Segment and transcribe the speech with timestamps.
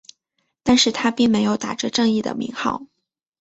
[0.63, 2.81] 但是他并没有打着正义的名号。